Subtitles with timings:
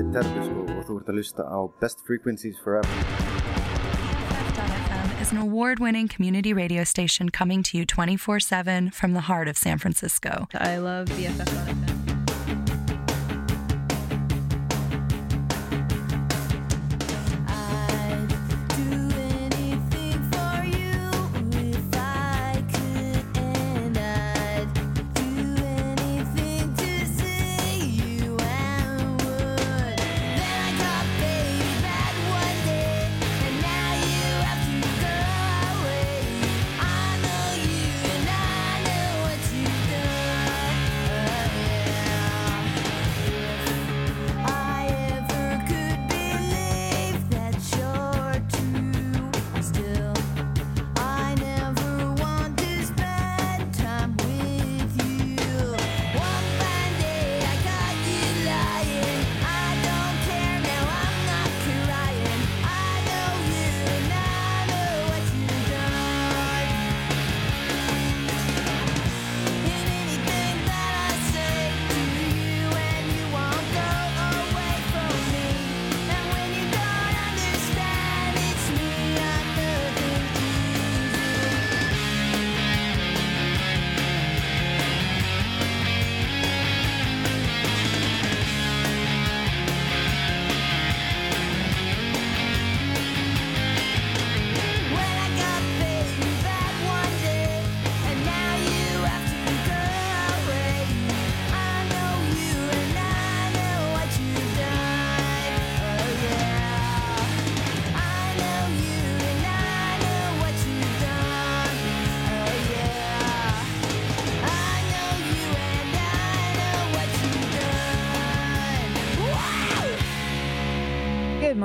[0.00, 2.88] heiti Terbisko og þú ert að lusta á Best Frequencies Forever.
[4.30, 9.22] BFF.FM is an award winning community radio station coming to you 24 7 from the
[9.22, 10.48] heart of San Francisco.
[10.54, 12.09] I love BFF.FM.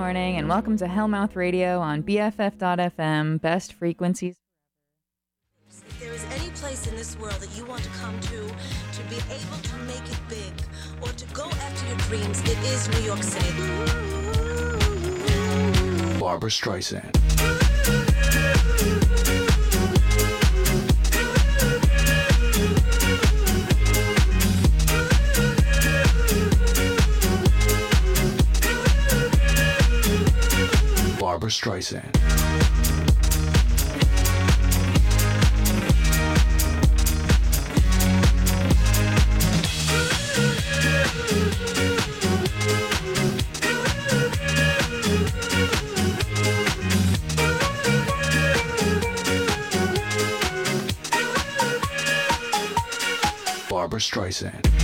[0.06, 4.36] morning, and welcome to Hellmouth Radio on BFF.FM, best frequencies.
[5.68, 9.04] If there is any place in this world that you want to come to, to
[9.10, 10.54] be able to make it big,
[11.02, 13.50] or to go after your dreams, it is New York City.
[16.20, 17.12] Barbra Streisand.
[31.36, 32.16] Barbra Streisand.
[54.00, 54.75] Streisand.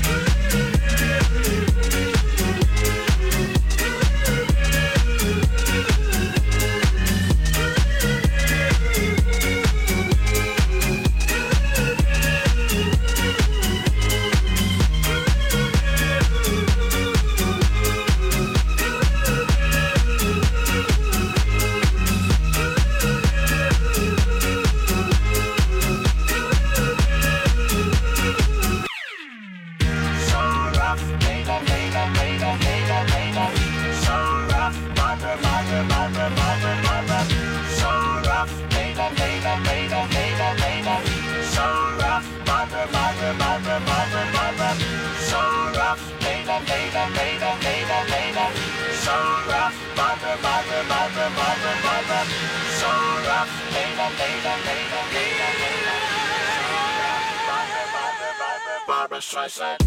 [58.87, 59.77] Barbra Streisand.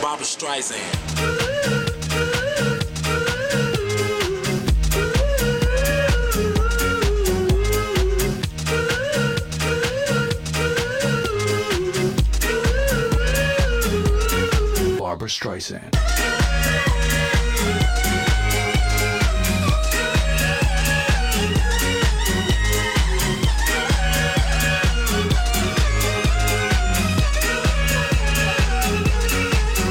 [0.00, 1.03] Barbra Streisand.
[15.34, 15.90] Streisand.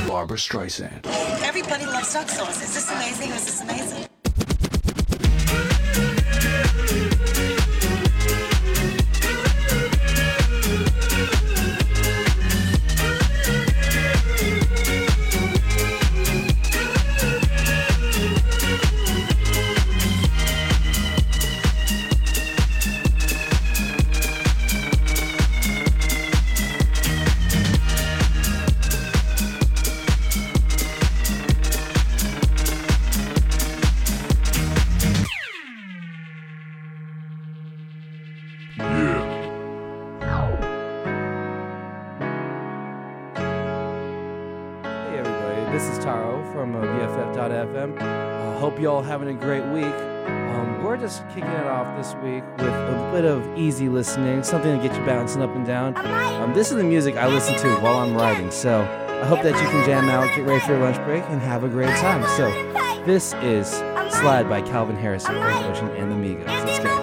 [0.07, 1.06] Barbra Streisand.
[1.44, 2.63] Everybody loves duck sauce.
[2.63, 3.31] Is this amazing?
[3.31, 3.93] Is this amazing?
[53.63, 55.95] Easy listening, something to get you bouncing up and down.
[56.06, 59.54] Um, this is the music I listen to while I'm writing, so I hope that
[59.54, 62.24] you can jam out, get ready for your lunch break, and have a great time.
[62.38, 62.51] So,
[63.06, 63.69] this is
[64.19, 66.48] Slide by Calvin Harris, Ocean, and the Migos.
[66.48, 67.03] Let's go.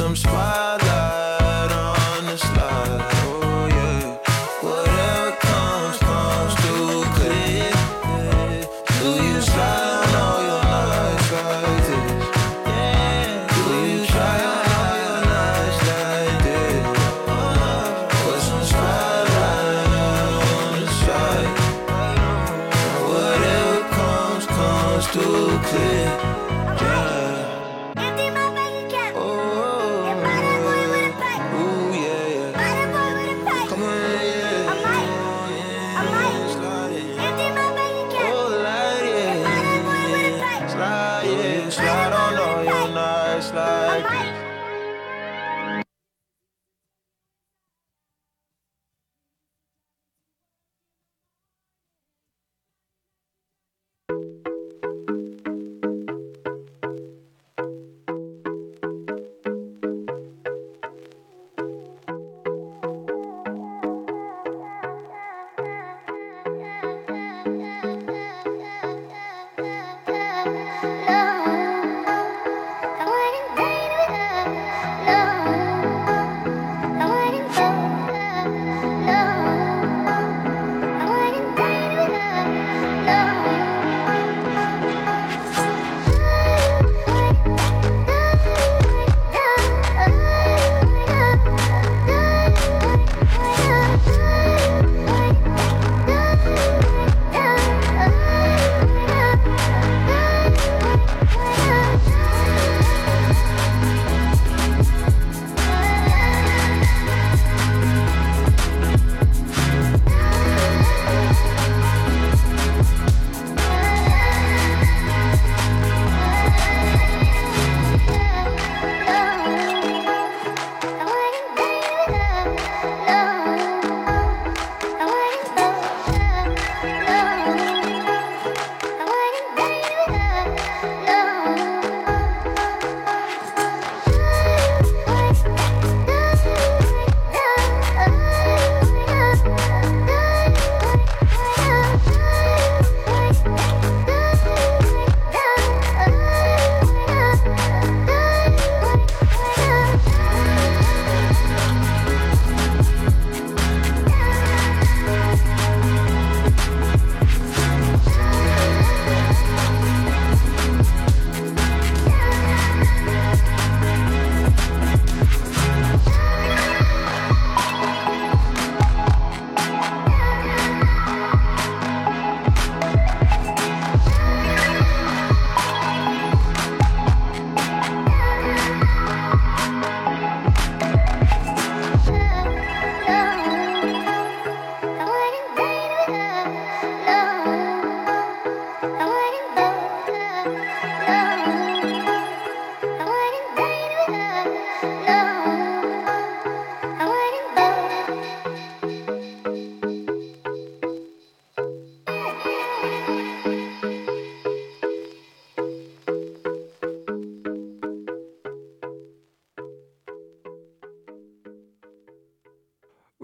[0.00, 0.69] some spotlight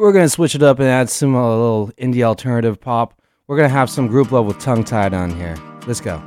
[0.07, 3.21] We're gonna switch it up and add some uh, little indie alternative pop.
[3.49, 5.57] We're gonna have some Grouplove with tongue tied on here.
[5.89, 6.23] Let's go.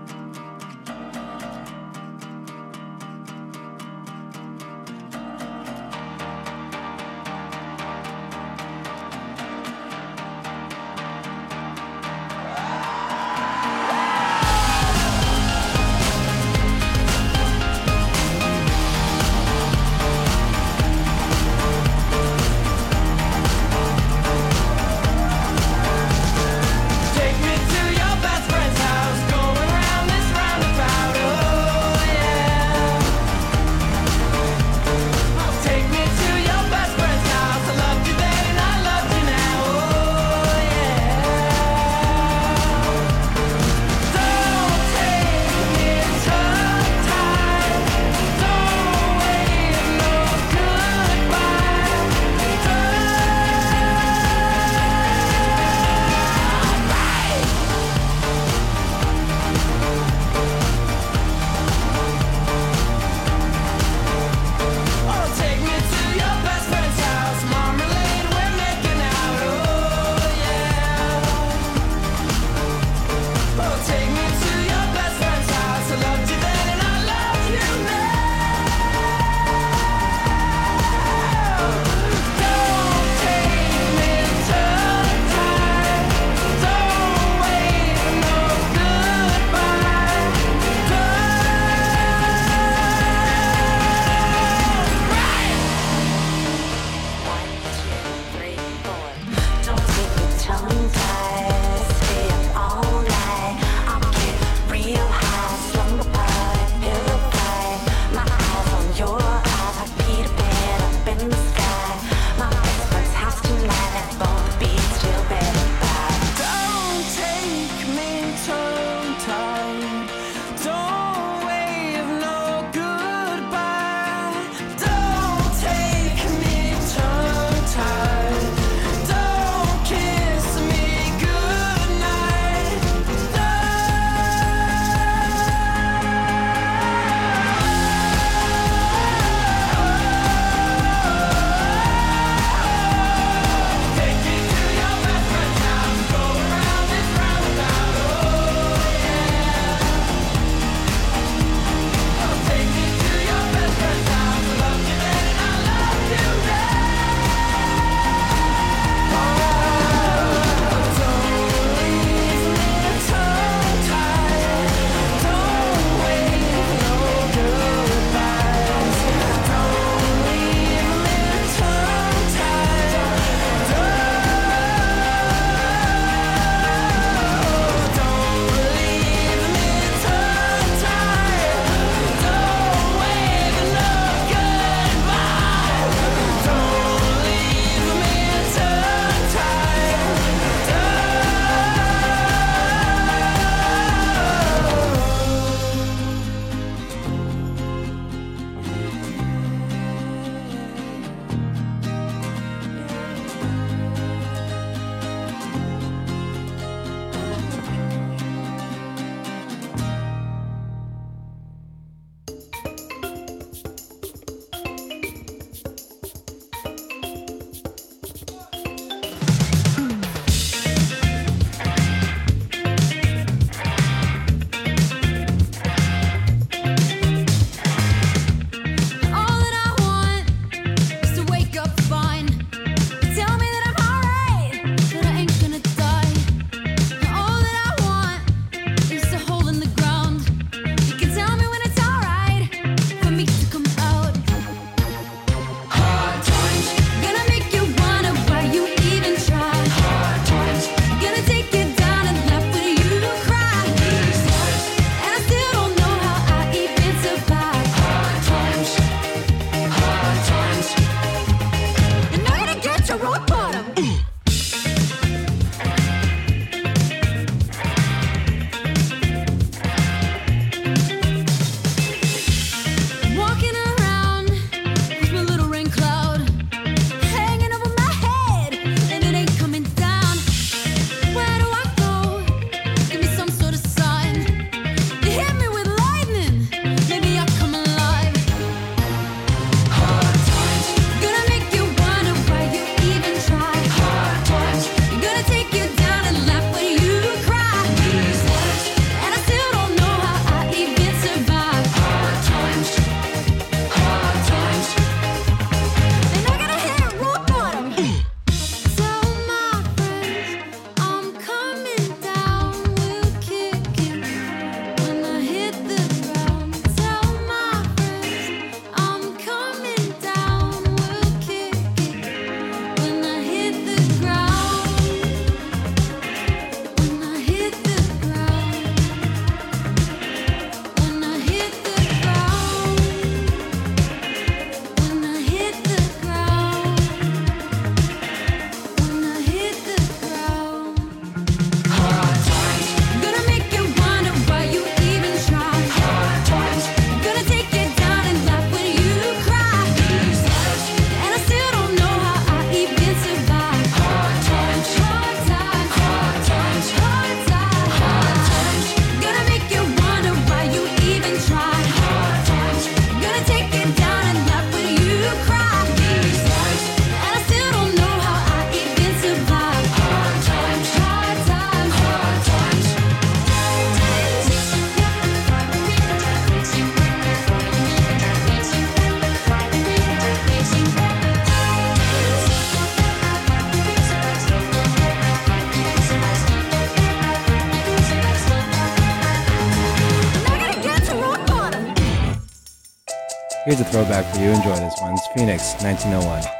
[393.80, 394.30] throwback for you.
[394.30, 394.94] Enjoy this one.
[394.94, 396.39] It's Phoenix, 1901.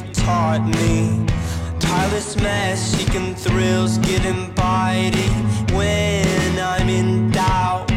[0.00, 1.26] it taught me.
[1.78, 5.30] Tireless mess, seeking thrills, getting bitey
[5.72, 7.88] when I'm in doubt.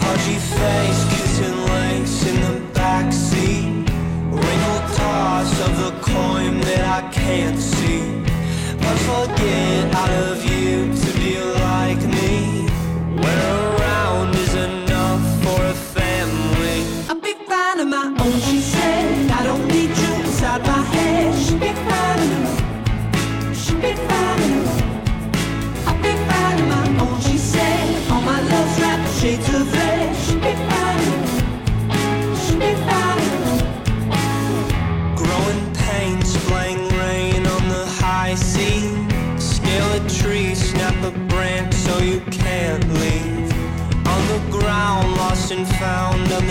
[0.00, 3.88] Pudgy face, kissing links in the backseat.
[4.30, 8.02] Wrinkled toss of the coin that I can't see.
[8.82, 10.47] Must forget out of you?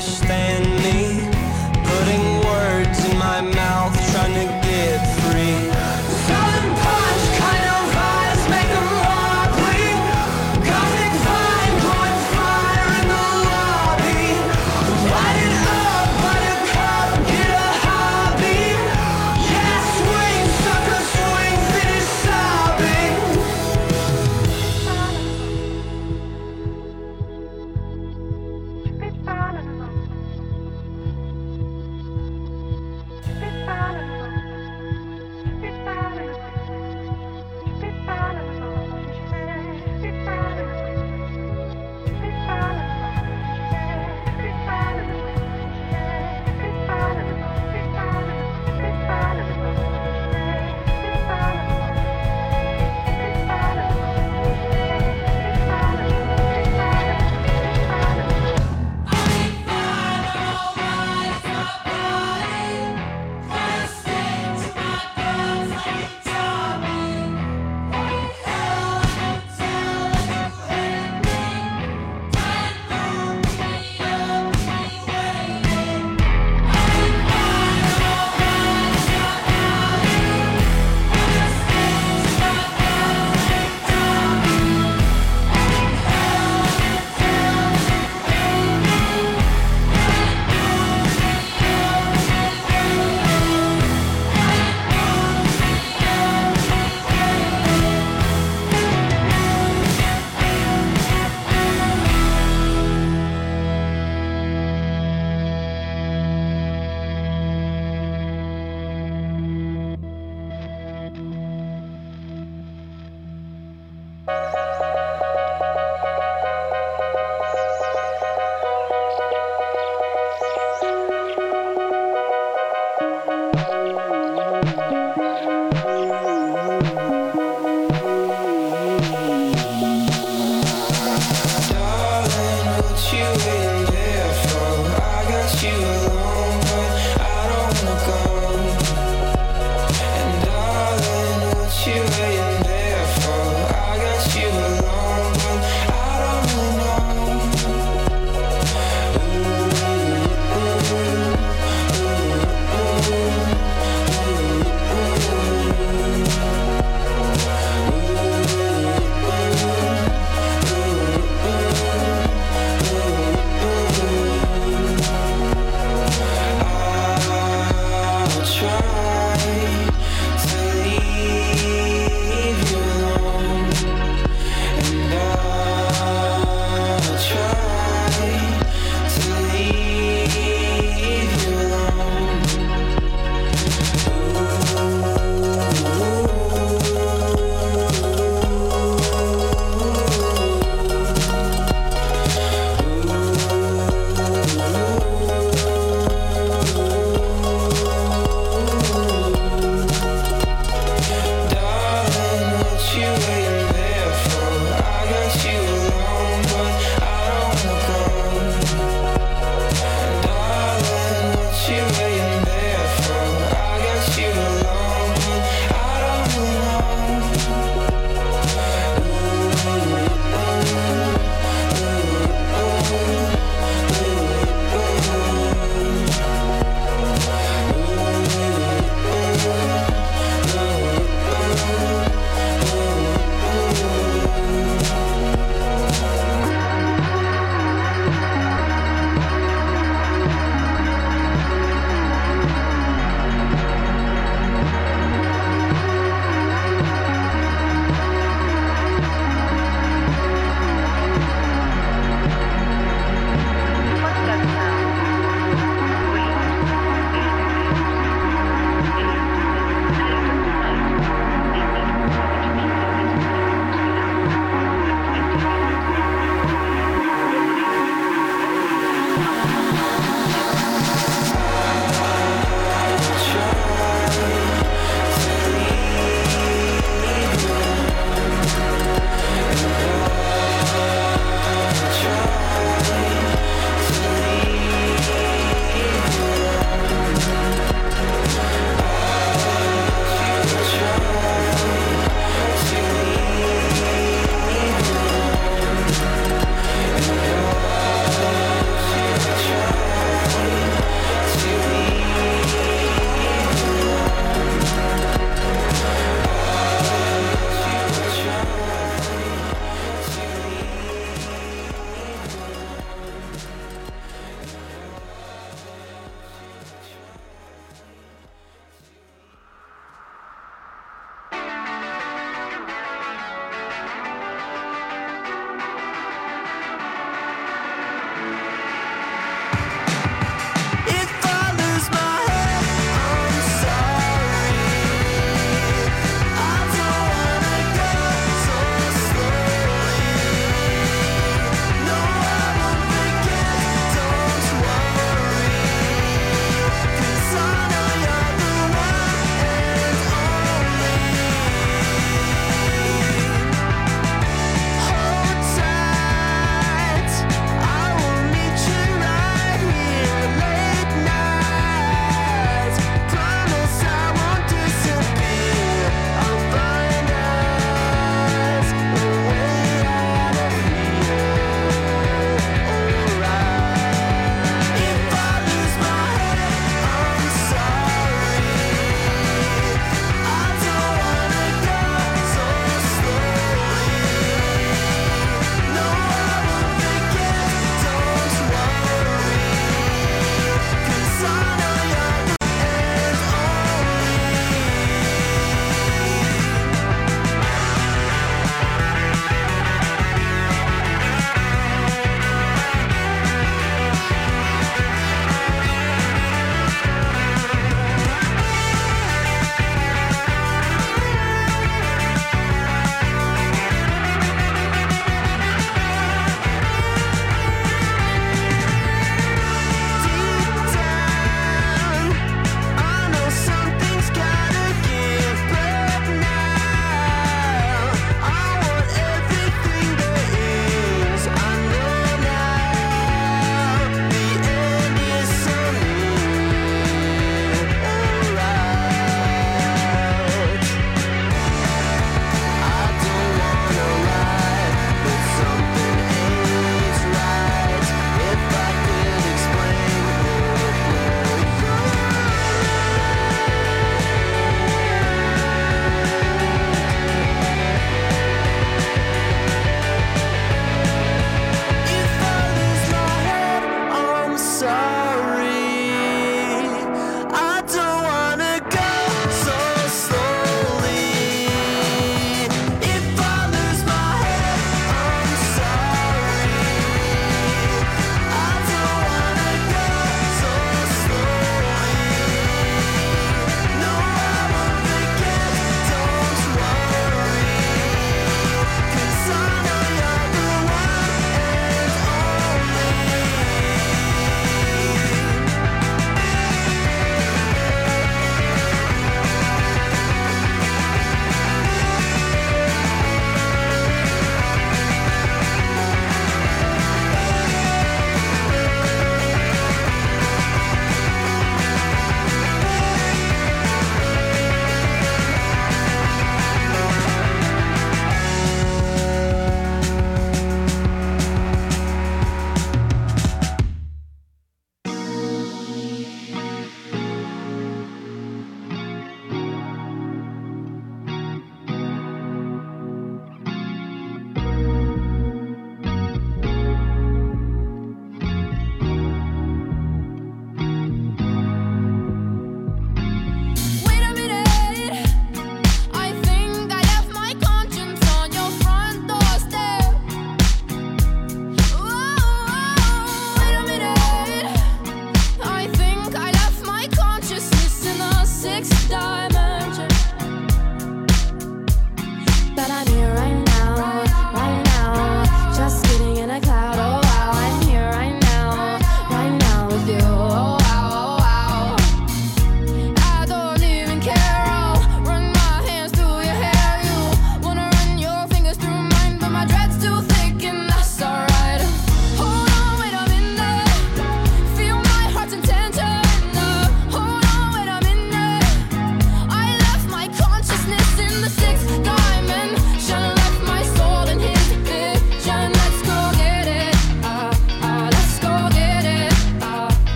[0.00, 1.28] understand me,
[1.84, 3.59] putting words in my mouth.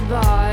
[0.00, 0.47] Goodbye.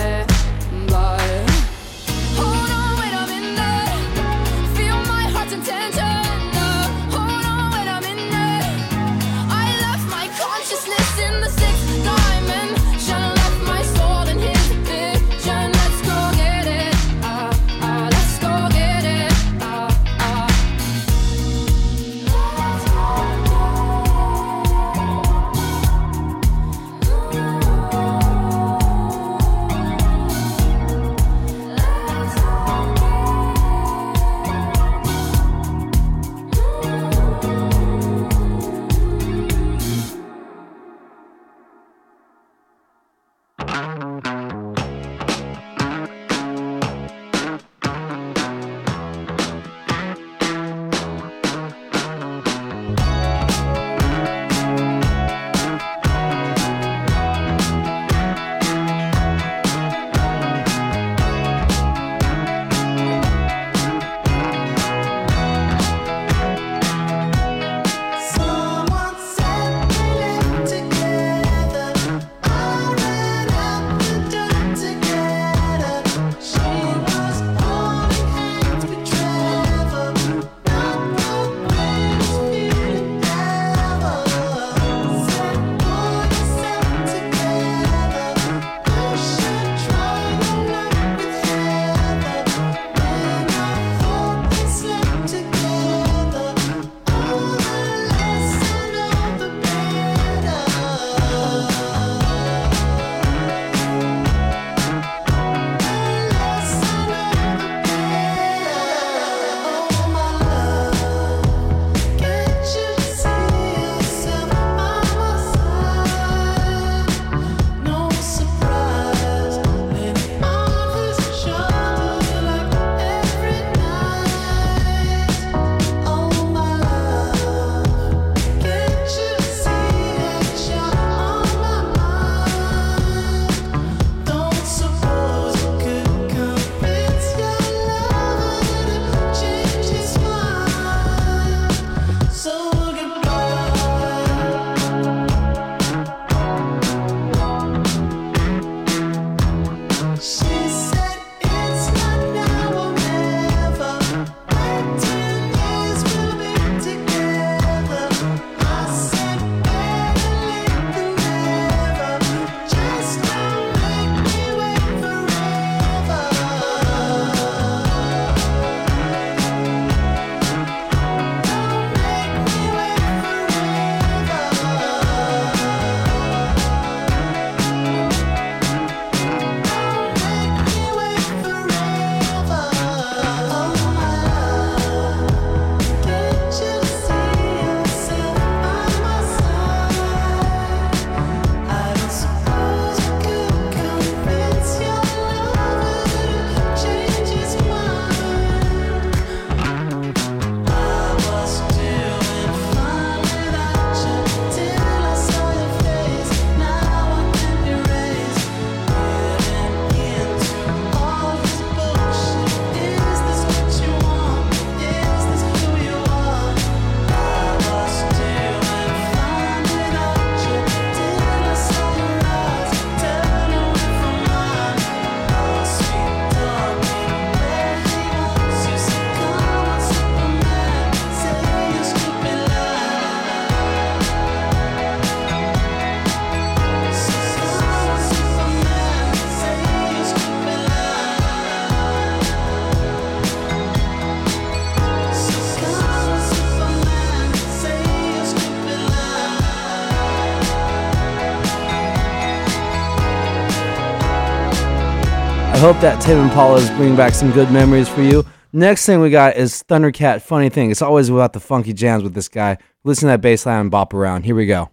[255.85, 258.25] That Tame Impala is bringing back some good memories for you.
[258.51, 260.23] Next thing we got is Thundercat.
[260.23, 262.57] Funny thing, it's always about the funky jams with this guy.
[262.83, 264.23] Listen to that bass line and bop around.
[264.23, 264.71] Here we go.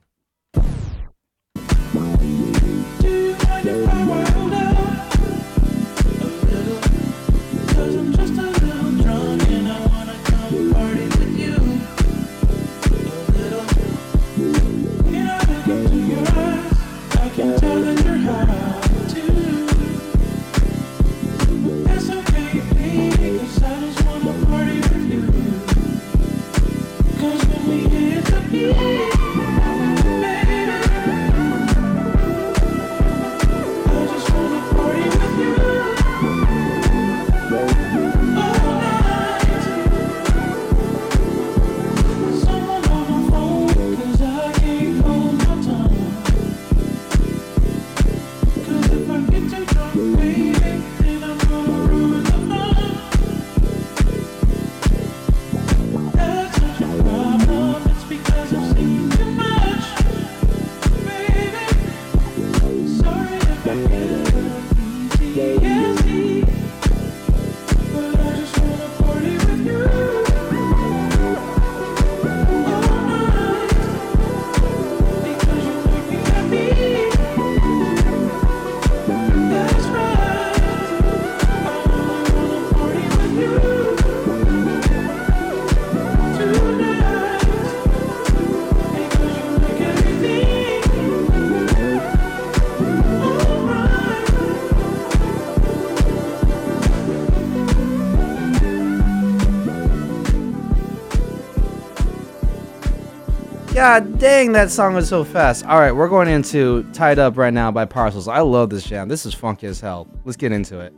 [104.23, 105.65] Dang, that song was so fast.
[105.67, 108.29] All right, we're going into Tied Up right now by Parcels.
[108.29, 109.09] I love this jam.
[109.09, 110.07] This is funky as hell.
[110.25, 110.95] Let's get into it.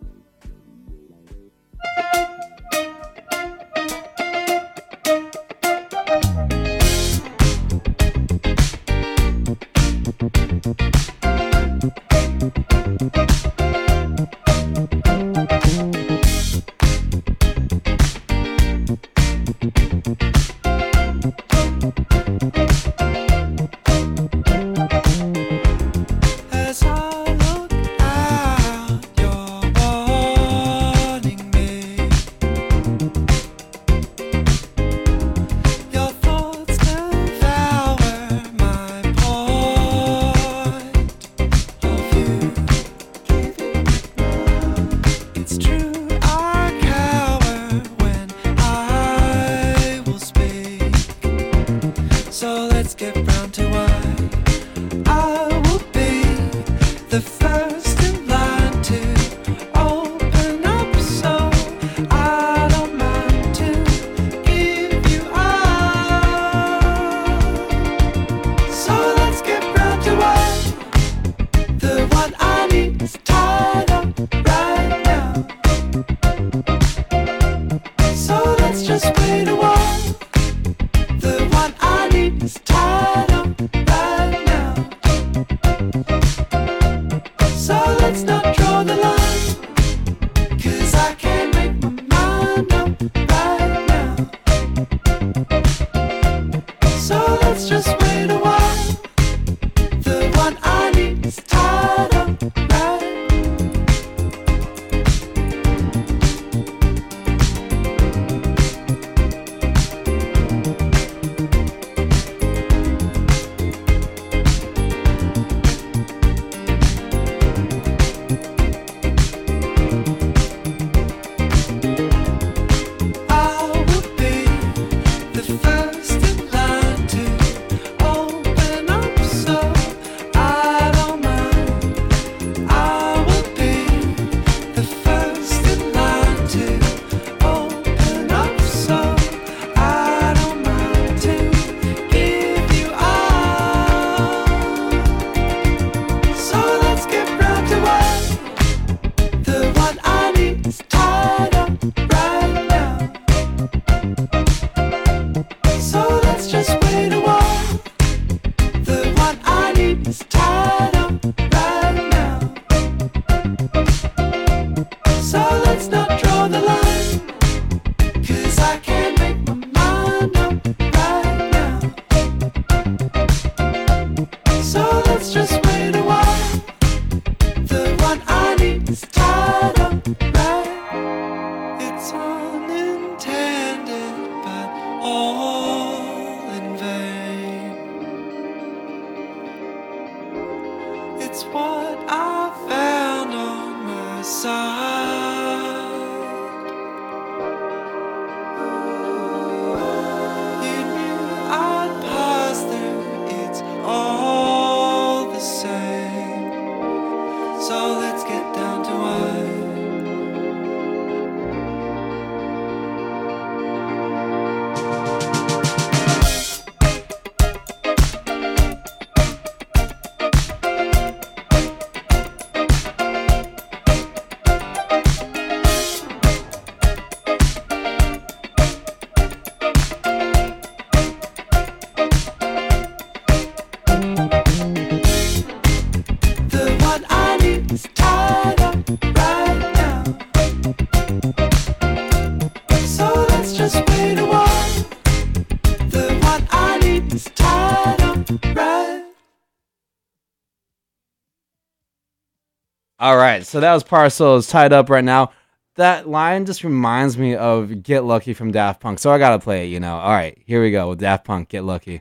[253.04, 255.30] All right, so that was Parcel is tied up right now.
[255.74, 259.66] That line just reminds me of Get Lucky from Daft Punk, so I gotta play
[259.66, 259.98] it, you know.
[259.98, 262.00] All right, here we go with Daft Punk, Get Lucky.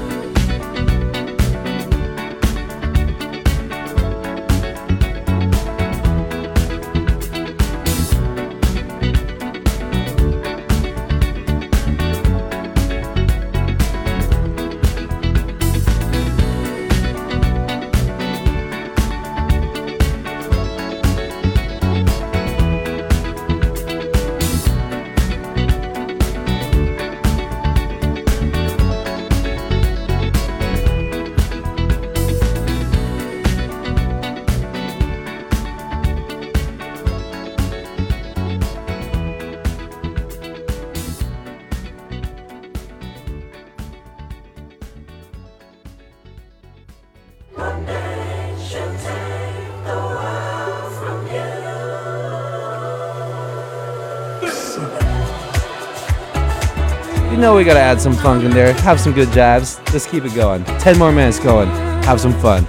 [57.61, 58.73] we gotta add some funk in there.
[58.73, 59.79] Have some good jabs.
[59.93, 60.63] Let's keep it going.
[60.79, 61.69] 10 more minutes going.
[62.05, 62.65] Have some fun.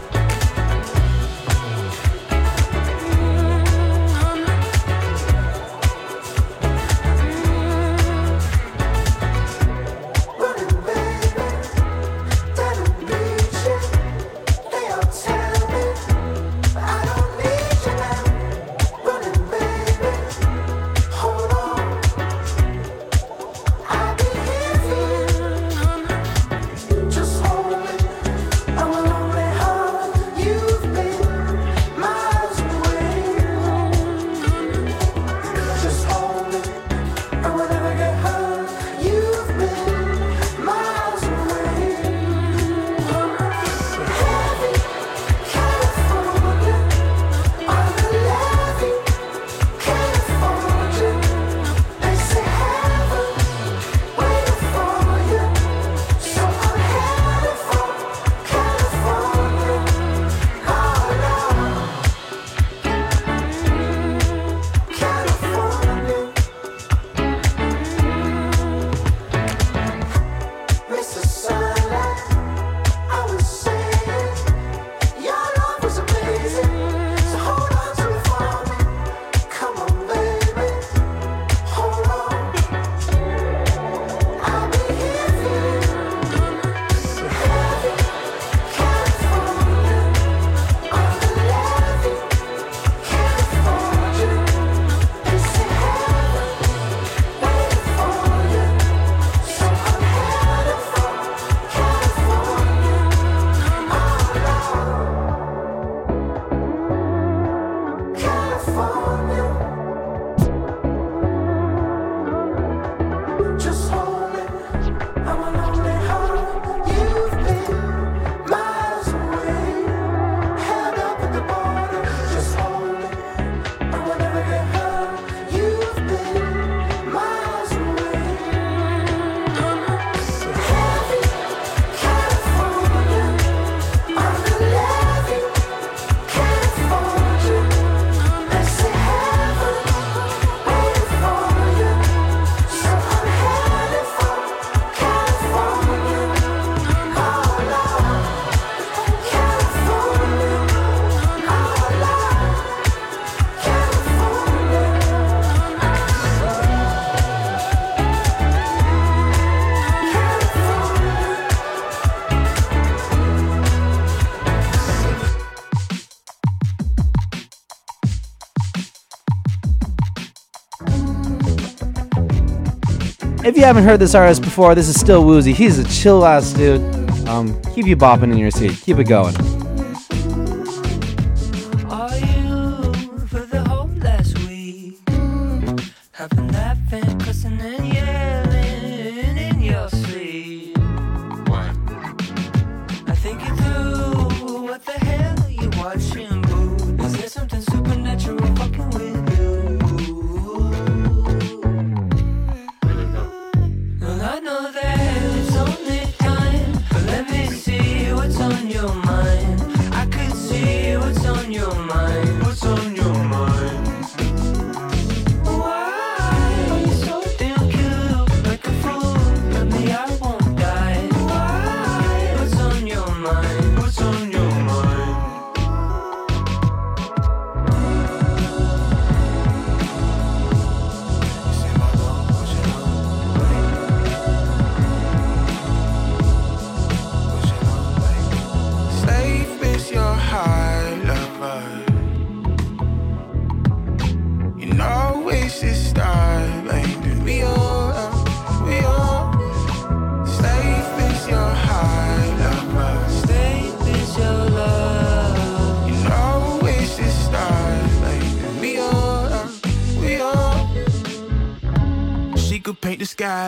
[173.45, 175.53] If you haven't heard this artist before, this is still Woozy.
[175.53, 176.81] He's a chill ass dude.
[177.29, 178.79] Um, keep you bopping in your seat.
[178.83, 179.35] Keep it going.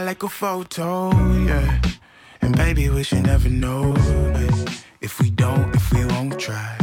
[0.04, 1.10] like a photo,
[1.44, 1.80] yeah.
[2.42, 4.82] And baby, we should never know it.
[5.00, 6.76] If we don't, if we won't try,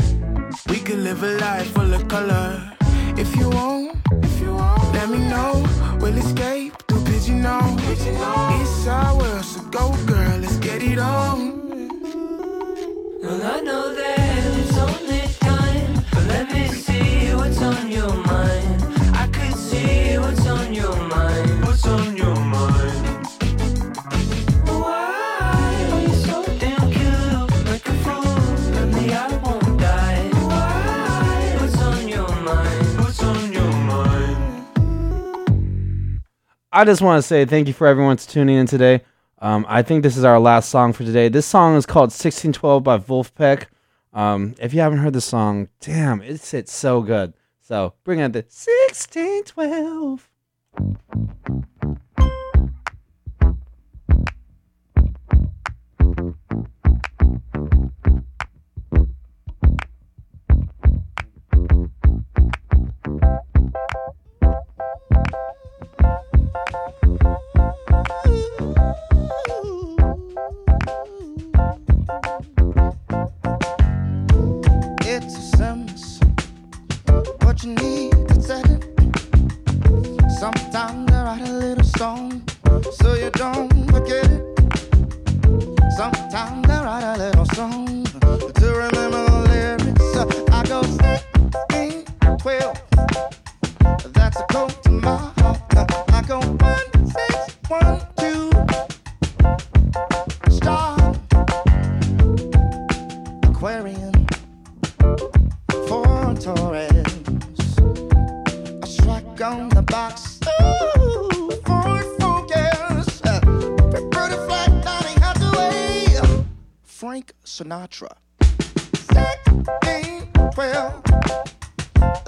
[0.69, 2.73] we could live a life full of color.
[3.17, 5.63] If you won't, if you won't, let me know.
[5.99, 7.77] We'll escape the pigeon on.
[7.91, 11.37] It's our world, so go, girl, let's get it on.
[13.21, 14.10] Well, I know that.
[36.73, 39.01] I just want to say thank you for everyone tuning in today.
[39.39, 41.27] Um, I think this is our last song for today.
[41.27, 43.65] This song is called 1612 by Vulfpeck.
[44.13, 47.33] Um, if you haven't heard the song, damn, it it's so good.
[47.59, 50.29] So bring out the 1612.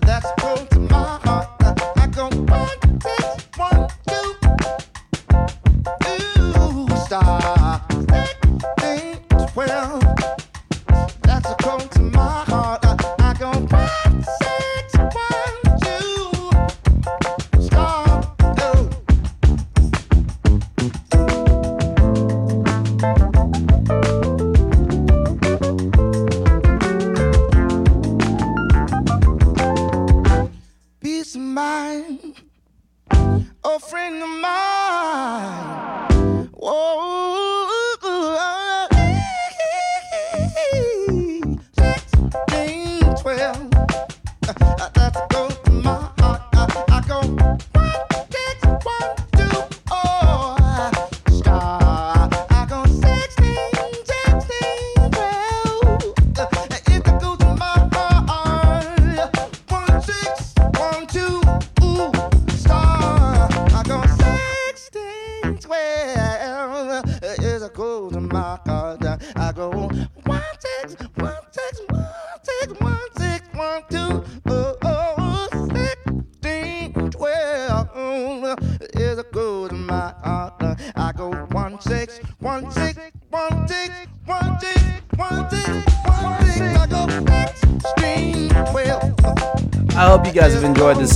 [0.06, 1.48] That's close to my heart.
[1.98, 4.03] I go one, two, one.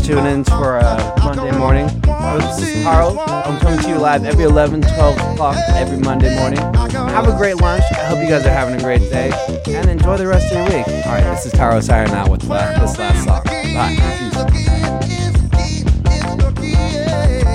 [0.07, 0.46] tuning in.